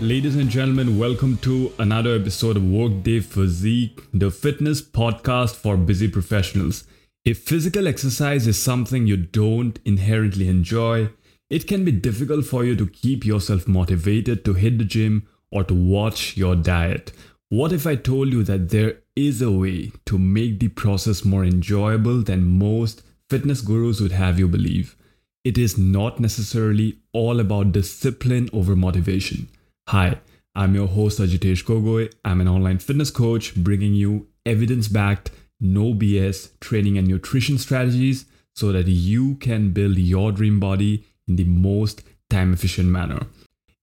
[0.00, 6.06] Ladies and gentlemen, welcome to another episode of Workday Physique, the fitness podcast for busy
[6.06, 6.84] professionals.
[7.24, 11.10] If physical exercise is something you don't inherently enjoy,
[11.50, 15.64] it can be difficult for you to keep yourself motivated to hit the gym or
[15.64, 17.10] to watch your diet.
[17.48, 21.44] What if I told you that there is a way to make the process more
[21.44, 24.94] enjoyable than most fitness gurus would have you believe?
[25.42, 29.48] It is not necessarily all about discipline over motivation.
[29.88, 30.20] Hi,
[30.54, 32.12] I'm your host Ajitesh Gogoi.
[32.22, 35.30] I'm an online fitness coach bringing you evidence backed,
[35.60, 41.36] no BS training and nutrition strategies so that you can build your dream body in
[41.36, 43.28] the most time efficient manner.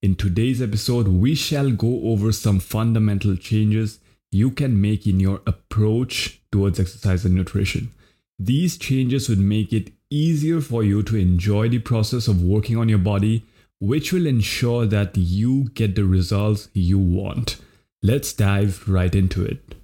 [0.03, 3.97] In today's episode, we shall go over some fundamental changes
[4.31, 7.91] you can make in your approach towards exercise and nutrition.
[8.37, 12.90] These changes would make it easier for you to enjoy the process of working on
[12.90, 13.43] your body
[13.85, 17.57] which will ensure that you get the results you want.
[18.01, 19.75] Let's dive right into it.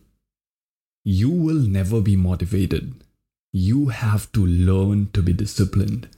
[1.04, 3.04] You will never be motivated.
[3.54, 6.10] You have to learn to be disciplined.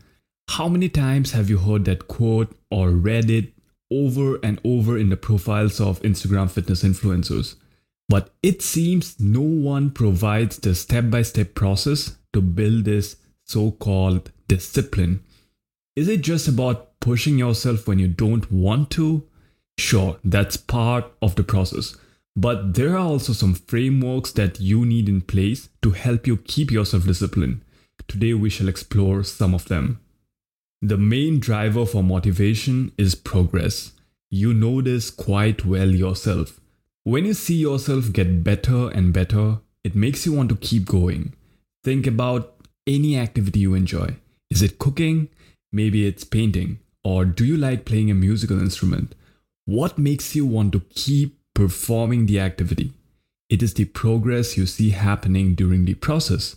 [0.50, 3.54] How many times have you heard that quote or read it
[3.92, 7.56] over and over in the profiles of Instagram fitness influencers?
[8.08, 13.72] But it seems no one provides the step by step process to build this so
[13.72, 15.24] called discipline.
[15.96, 19.28] Is it just about pushing yourself when you don't want to,
[19.78, 21.98] sure, that's part of the process.
[22.34, 26.72] But there are also some frameworks that you need in place to help you keep
[26.72, 27.62] yourself disciplined.
[28.08, 30.00] Today, we shall explore some of them.
[30.82, 33.92] The main driver for motivation is progress.
[34.32, 36.62] You know this quite well yourself.
[37.04, 41.36] When you see yourself get better and better, it makes you want to keep going.
[41.84, 42.56] Think about
[42.88, 44.16] any activity you enjoy.
[44.50, 45.28] Is it cooking?
[45.74, 46.80] Maybe it's painting.
[47.04, 49.14] Or do you like playing a musical instrument?
[49.66, 52.94] What makes you want to keep performing the activity?
[53.50, 56.56] It is the progress you see happening during the process.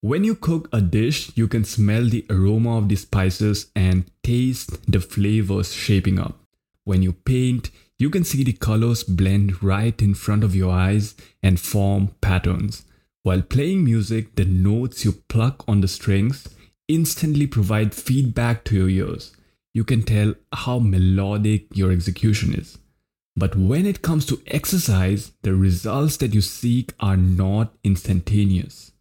[0.00, 4.90] When you cook a dish, you can smell the aroma of the spices and taste
[4.90, 6.38] the flavors shaping up.
[6.84, 11.14] When you paint, you can see the colors blend right in front of your eyes
[11.42, 12.84] and form patterns.
[13.22, 16.48] While playing music, the notes you pluck on the strings
[16.88, 19.32] instantly provide feedback to your ears
[19.74, 22.78] you can tell how melodic your execution is.
[23.36, 28.92] But when it comes to exercise, the results that you seek are not instantaneous.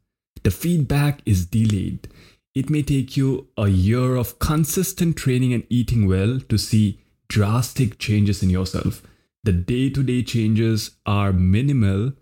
[0.41, 2.07] The feedback is delayed.
[2.55, 7.99] It may take you a year of consistent training and eating well to see drastic
[7.99, 9.03] changes in yourself.
[9.43, 12.13] The day to day changes are minimal,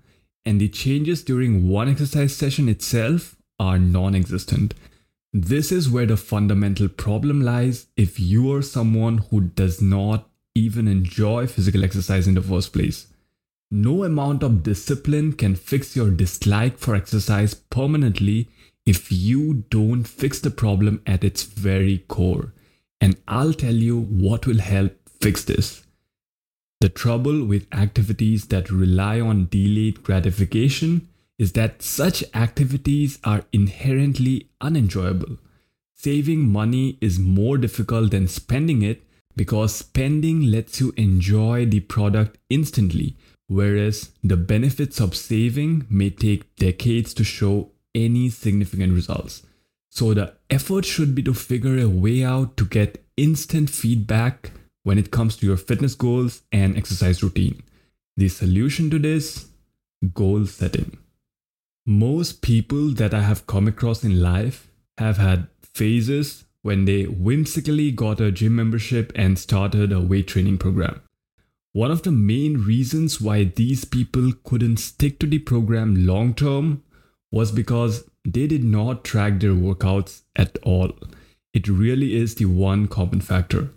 [0.46, 4.74] and the changes during one exercise session itself are non existent.
[5.34, 10.90] This is where the fundamental problem lies if you are someone who does not even
[10.90, 13.08] enjoy physical exercise in the first place.
[13.70, 18.50] No amount of discipline can fix your dislike for exercise permanently
[18.86, 22.54] if you don't fix the problem at its very core.
[23.00, 25.86] And I'll tell you what will help fix this.
[26.82, 31.08] The trouble with activities that rely on delayed gratification
[31.42, 35.38] is that such activities are inherently unenjoyable.
[35.96, 39.02] Saving money is more difficult than spending it
[39.36, 46.56] because spending lets you enjoy the product instantly, whereas the benefits of saving may take
[46.58, 49.42] decades to show any significant results.
[49.90, 54.52] So, the effort should be to figure a way out to get instant feedback
[54.84, 57.64] when it comes to your fitness goals and exercise routine.
[58.16, 59.48] The solution to this
[60.14, 61.00] goal setting.
[61.86, 64.70] Most people that I have come across in life
[65.00, 70.60] have had phases when they whimsically got a gym membership and started a weight training
[70.60, 71.02] program.
[71.74, 76.84] One of the main reasons why these people couldn't stick to the program long term
[77.32, 80.92] was because they did not track their workouts at all.
[81.54, 83.70] It really is the one common factor.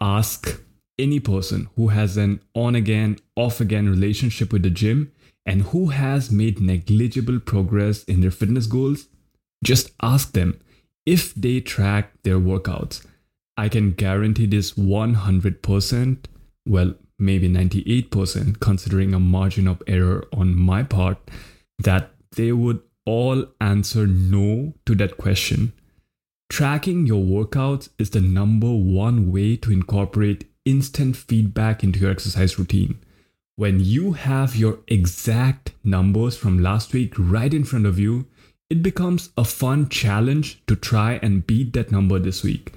[0.00, 0.60] Ask
[0.98, 5.12] any person who has an on again, off again relationship with the gym
[5.44, 9.08] and who has made negligible progress in their fitness goals,
[9.62, 10.58] just ask them
[11.04, 13.06] if they track their workouts.
[13.56, 16.24] I can guarantee this 100%,
[16.66, 21.18] well, maybe 98%, considering a margin of error on my part,
[21.78, 25.72] that they would all answer no to that question.
[26.50, 32.58] Tracking your workouts is the number one way to incorporate instant feedback into your exercise
[32.58, 32.98] routine
[33.56, 38.26] when you have your exact numbers from last week right in front of you,
[38.68, 42.74] it becomes a fun challenge to try and beat that number this week.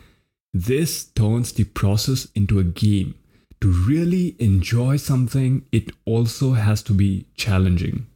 [0.53, 3.15] This turns the process into a game.
[3.61, 8.07] to really enjoy something, it also has to be challenging.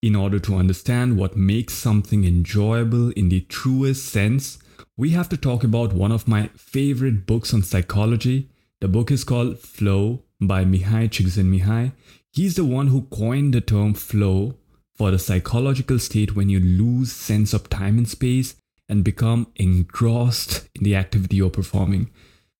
[0.00, 4.60] In order to understand what makes something enjoyable in the truest sense,
[4.96, 8.50] we have to talk about one of my favorite books on psychology.
[8.82, 11.92] The book is called Flow by Mihaly Csikszentmihalyi.
[12.32, 14.56] He's the one who coined the term flow
[14.96, 18.56] for the psychological state when you lose sense of time and space
[18.88, 22.10] and become engrossed in the activity you're performing.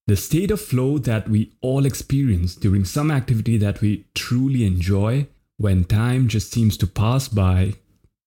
[0.07, 5.27] The state of flow that we all experience during some activity that we truly enjoy
[5.57, 7.75] when time just seems to pass by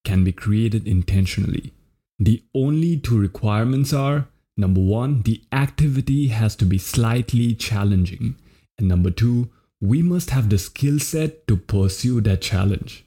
[0.04, 1.72] can be created intentionally.
[2.20, 8.36] The only two requirements are number one, the activity has to be slightly challenging,
[8.78, 9.50] and number two,
[9.81, 13.06] we must have the skill set to pursue that challenge.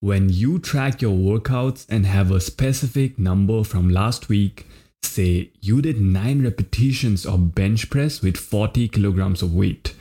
[0.00, 4.66] When you track your workouts and have a specific number from last week,
[5.02, 9.94] say you did 9 repetitions of bench press with 40 kilograms of weight,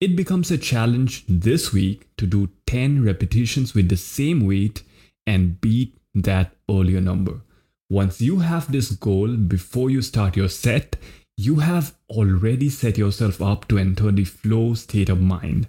[0.00, 4.82] it becomes a challenge this week to do 10 repetitions with the same weight
[5.26, 7.40] and beat that earlier number.
[7.88, 10.96] Once you have this goal before you start your set,
[11.36, 15.68] you have already set yourself up to enter the flow state of mind.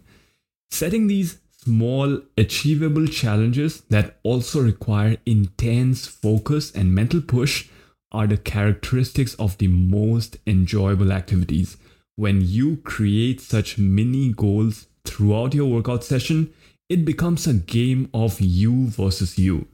[0.72, 7.70] Setting these small, achievable challenges that also require intense focus and mental push
[8.12, 11.78] are the characteristics of the most enjoyable activities.
[12.16, 16.52] When you create such mini goals throughout your workout session,
[16.90, 19.68] it becomes a game of you versus you.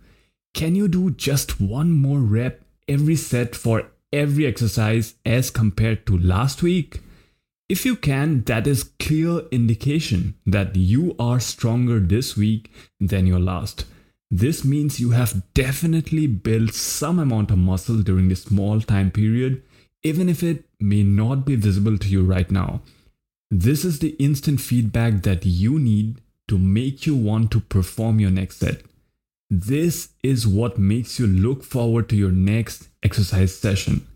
[0.53, 6.17] Can you do just one more rep every set for every exercise as compared to
[6.17, 7.01] last week?
[7.69, 13.39] If you can, that is clear indication that you are stronger this week than your
[13.39, 13.85] last.
[14.29, 19.63] This means you have definitely built some amount of muscle during this small time period,
[20.03, 22.81] even if it may not be visible to you right now.
[23.49, 28.31] This is the instant feedback that you need to make you want to perform your
[28.31, 28.81] next set.
[29.55, 34.07] This is what makes you look forward to your next exercise session.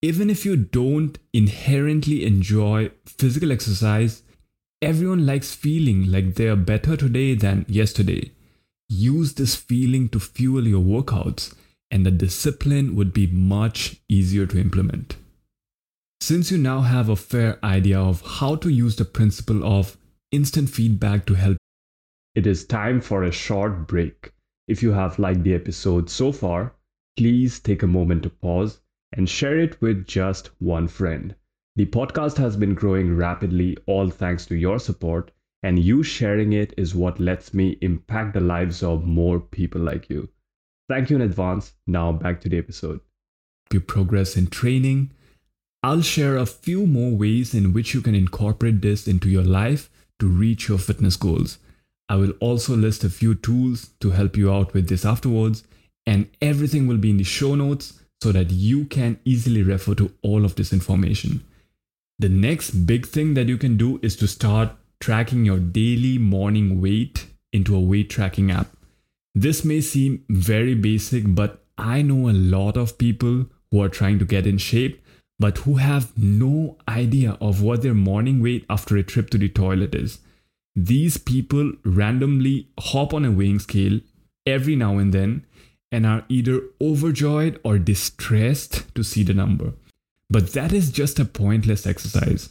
[0.00, 4.22] Even if you don't inherently enjoy physical exercise,
[4.80, 8.30] everyone likes feeling like they are better today than yesterday.
[8.88, 11.54] Use this feeling to fuel your workouts,
[11.90, 15.16] and the discipline would be much easier to implement.
[16.22, 19.98] Since you now have a fair idea of how to use the principle of
[20.32, 21.58] instant feedback to help,
[22.34, 24.30] it is time for a short break.
[24.66, 26.74] If you have liked the episode so far,
[27.16, 28.80] please take a moment to pause
[29.12, 31.34] and share it with just one friend.
[31.76, 35.32] The podcast has been growing rapidly, all thanks to your support,
[35.62, 40.08] and you sharing it is what lets me impact the lives of more people like
[40.08, 40.28] you.
[40.88, 41.74] Thank you in advance.
[41.86, 43.00] Now back to the episode.
[43.72, 45.10] You progress in training.
[45.82, 49.90] I'll share a few more ways in which you can incorporate this into your life
[50.20, 51.58] to reach your fitness goals.
[52.08, 55.64] I will also list a few tools to help you out with this afterwards,
[56.06, 60.12] and everything will be in the show notes so that you can easily refer to
[60.22, 61.44] all of this information.
[62.18, 66.80] The next big thing that you can do is to start tracking your daily morning
[66.80, 68.68] weight into a weight tracking app.
[69.34, 74.18] This may seem very basic, but I know a lot of people who are trying
[74.20, 75.04] to get in shape
[75.38, 79.48] but who have no idea of what their morning weight after a trip to the
[79.48, 80.18] toilet is.
[80.76, 84.00] These people randomly hop on a weighing scale
[84.46, 85.46] every now and then
[85.92, 89.74] and are either overjoyed or distressed to see the number.
[90.28, 92.48] But that is just a pointless exercise.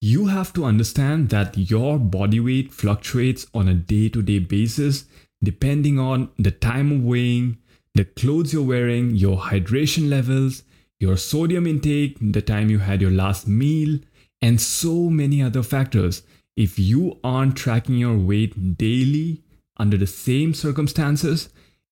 [0.00, 5.06] You have to understand that your body weight fluctuates on a day to day basis
[5.42, 7.58] depending on the time of weighing,
[7.94, 10.62] the clothes you're wearing, your hydration levels,
[11.00, 13.98] your sodium intake, the time you had your last meal,
[14.40, 16.22] and so many other factors
[16.56, 19.42] if you aren't tracking your weight daily
[19.76, 21.48] under the same circumstances,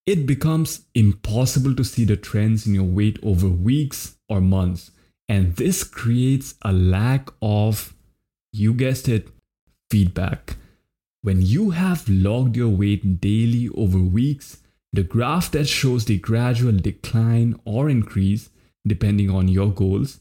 [0.06, 4.90] it becomes impossible to see the trends in your weight over weeks or months.
[5.28, 7.94] And this creates a lack of,
[8.52, 9.28] you guessed it,
[9.90, 10.56] feedback.
[11.22, 14.58] When you have logged your weight daily over weeks,
[14.92, 18.50] the graph that shows the gradual decline or increase,
[18.86, 20.18] depending on your goals,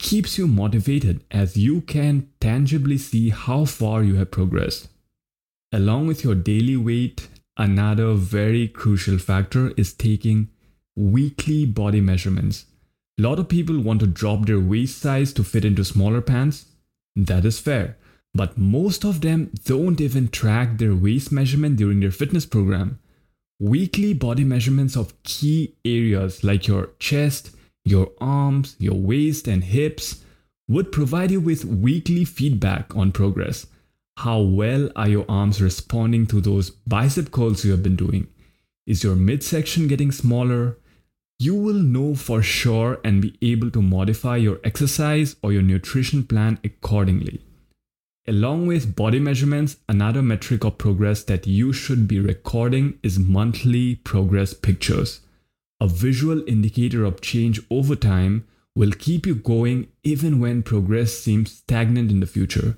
[0.00, 4.88] keeps you motivated as you can tangibly see how far you have progressed.
[5.72, 7.28] Along with your daily weight,
[7.58, 10.48] another very crucial factor is taking
[10.96, 12.64] weekly body measurements.
[13.18, 16.64] A lot of people want to drop their waist size to fit into smaller pants.
[17.14, 17.98] That is fair.
[18.32, 22.98] But most of them don't even track their waist measurement during their fitness program.
[23.60, 30.22] Weekly body measurements of key areas like your chest, your arms, your waist, and hips
[30.68, 33.66] would provide you with weekly feedback on progress.
[34.18, 38.28] How well are your arms responding to those bicep curls you have been doing?
[38.86, 40.78] Is your midsection getting smaller?
[41.38, 46.24] You will know for sure and be able to modify your exercise or your nutrition
[46.24, 47.40] plan accordingly.
[48.28, 53.96] Along with body measurements, another metric of progress that you should be recording is monthly
[53.96, 55.20] progress pictures.
[55.80, 61.52] A visual indicator of change over time will keep you going even when progress seems
[61.52, 62.76] stagnant in the future.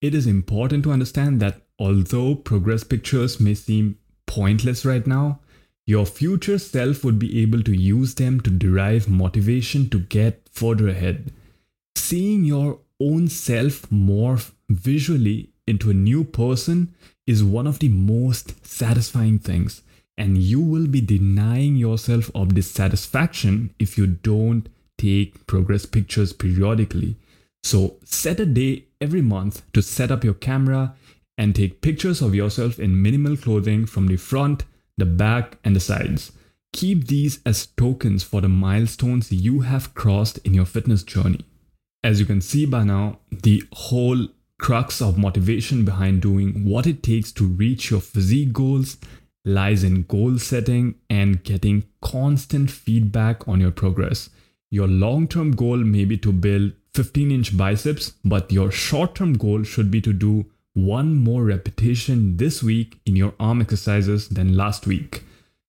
[0.00, 5.40] It is important to understand that although progress pictures may seem pointless right now,
[5.86, 10.88] your future self would be able to use them to derive motivation to get further
[10.88, 11.32] ahead.
[11.96, 16.94] Seeing your own self morph visually into a new person
[17.26, 19.82] is one of the most satisfying things,
[20.16, 26.32] and you will be denying yourself of this satisfaction if you don't take progress pictures
[26.32, 27.16] periodically.
[27.62, 30.94] So, set a day every month to set up your camera
[31.38, 34.64] and take pictures of yourself in minimal clothing from the front,
[34.98, 36.32] the back, and the sides.
[36.72, 41.44] Keep these as tokens for the milestones you have crossed in your fitness journey.
[42.04, 47.02] As you can see by now, the whole crux of motivation behind doing what it
[47.02, 48.98] takes to reach your physique goals
[49.44, 54.30] lies in goal setting and getting constant feedback on your progress.
[54.70, 59.34] Your long term goal may be to build 15 inch biceps, but your short term
[59.34, 64.56] goal should be to do one more repetition this week in your arm exercises than
[64.56, 65.24] last week.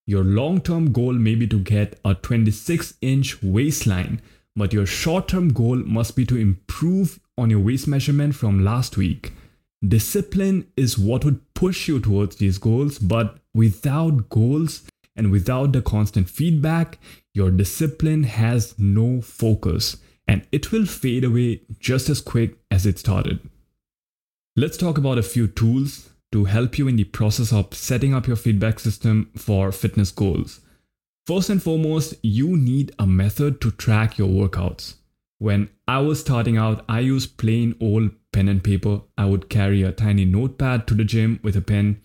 [0.05, 4.21] Your long term goal may be to get a 26 inch waistline,
[4.55, 8.97] but your short term goal must be to improve on your waist measurement from last
[8.97, 9.33] week.
[9.85, 14.83] Discipline is what would push you towards these goals, but without goals
[15.15, 16.99] and without the constant feedback,
[17.33, 19.97] your discipline has no focus
[20.27, 23.39] and it will fade away just as quick as it started.
[24.55, 28.27] Let's talk about a few tools to help you in the process of setting up
[28.27, 30.61] your feedback system for fitness goals.
[31.25, 34.95] First and foremost, you need a method to track your workouts.
[35.39, 39.01] When I was starting out, I used plain old pen and paper.
[39.17, 42.01] I would carry a tiny notepad to the gym with a pen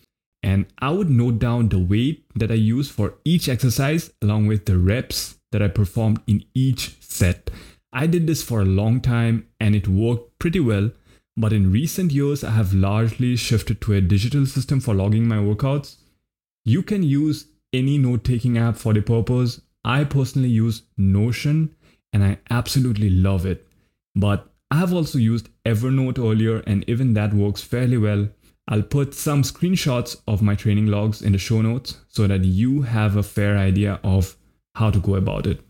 [0.47, 4.67] and I would note down the weight that I used for each exercise along with
[4.67, 7.51] the reps that I performed in each set.
[7.93, 10.93] I did this for a long time and it worked pretty well,
[11.37, 15.39] but in recent years I have largely shifted to a digital system for logging my
[15.39, 15.97] workouts.
[16.65, 19.61] You can use any note taking app for the purpose.
[19.85, 21.75] I personally use Notion
[22.13, 23.67] and I absolutely love it.
[24.15, 28.29] But I have also used Evernote earlier and even that works fairly well.
[28.69, 32.83] I'll put some screenshots of my training logs in the show notes so that you
[32.83, 34.37] have a fair idea of
[34.75, 35.61] how to go about it.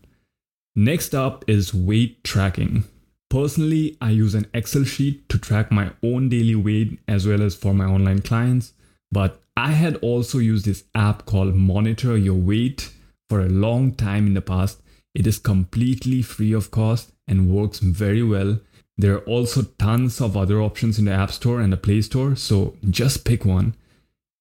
[0.75, 2.85] Next up is weight tracking.
[3.29, 7.55] Personally, I use an Excel sheet to track my own daily weight as well as
[7.55, 8.73] for my online clients,
[9.11, 12.91] but I had also used this app called Monitor Your Weight
[13.29, 14.81] for a long time in the past.
[15.13, 18.59] It is completely free of cost and works very well.
[18.97, 22.35] There are also tons of other options in the App Store and the Play Store,
[22.35, 23.75] so just pick one.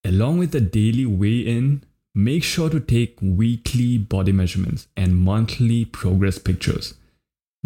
[0.04, 1.82] Along with the daily weigh in,
[2.14, 6.94] make sure to take weekly body measurements and monthly progress pictures.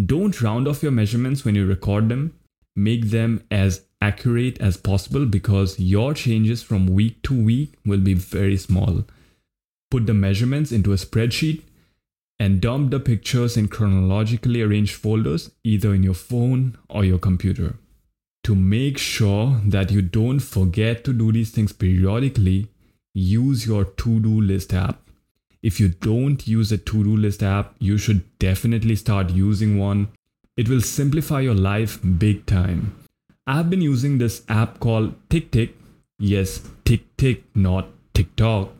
[0.04, 2.34] Don't round off your measurements when you record them.
[2.74, 8.14] Make them as accurate as possible because your changes from week to week will be
[8.14, 9.04] very small.
[9.90, 11.62] Put the measurements into a spreadsheet
[12.40, 17.76] and dump the pictures in chronologically arranged folders either in your phone or your computer.
[18.44, 22.68] To make sure that you don't forget to do these things periodically,
[23.12, 25.02] use your to do list app.
[25.62, 30.08] If you don't use a to do list app, you should definitely start using one.
[30.56, 32.96] It will simplify your life big time.
[33.46, 35.74] I've been using this app called TickTick.
[36.18, 38.70] Yes, TickTick, not TikTok.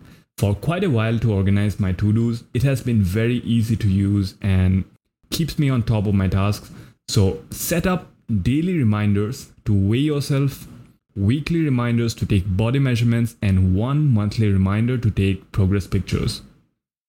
[0.40, 2.44] For quite a while to organize my to dos.
[2.54, 4.84] It has been very easy to use and
[5.28, 6.70] keeps me on top of my tasks.
[7.08, 8.10] So set up
[8.42, 10.66] daily reminders to weigh yourself,
[11.14, 16.40] weekly reminders to take body measurements, and one monthly reminder to take progress pictures.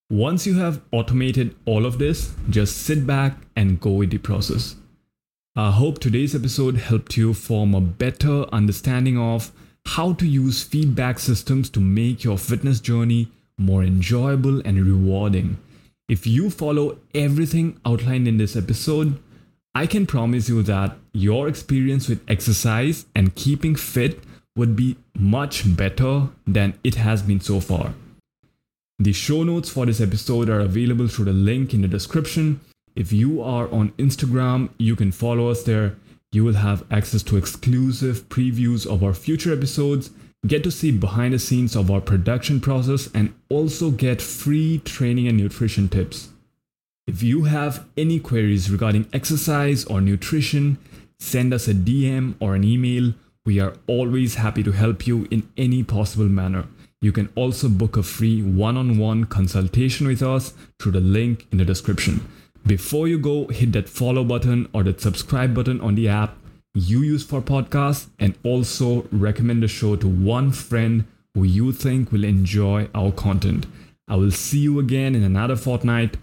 [0.10, 4.76] Once you have automated all of this, just sit back and go with the process.
[5.56, 9.54] I hope today's episode helped you form a better understanding of
[9.86, 15.58] how to use feedback systems to make your fitness journey more enjoyable and rewarding.
[16.10, 19.20] If you follow everything outlined in this episode,
[19.74, 24.24] I can promise you that your experience with exercise and keeping fit
[24.56, 27.94] would be much better than it has been so far.
[29.00, 32.60] The show notes for this episode are available through the link in the description
[32.96, 35.96] If you are on Instagram, you can follow us there.
[36.34, 40.12] You will have access to exclusive previews of our future episodes,
[40.48, 45.28] get to see behind the scenes of our production process, and also get free training
[45.28, 46.30] and nutrition tips.
[47.06, 50.78] If you have any queries regarding exercise or nutrition,
[51.20, 53.14] send us a DM or an email.
[53.46, 56.66] We are always happy to help you in any possible manner.
[57.02, 61.46] You can also book a free one on one consultation with us through the link
[61.52, 62.26] in the description.
[62.66, 66.38] Before you go, hit that follow button or that subscribe button on the app
[66.74, 71.04] you use for podcasts and also recommend the show to one friend
[71.34, 73.66] who you think will enjoy our content.
[74.08, 76.16] I will see you again in another fortnight.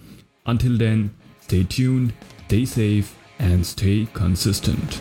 [0.47, 2.15] Until then, stay tuned,
[2.47, 5.01] stay safe, and stay consistent.